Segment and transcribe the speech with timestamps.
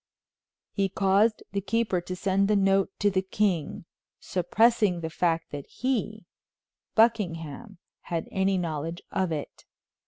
[0.71, 3.85] He caused the keeper to send the note to the king,
[4.19, 6.25] suppressing the fact that he,
[6.95, 7.77] Buckingham,
[8.09, 9.63] had any knowledge of it.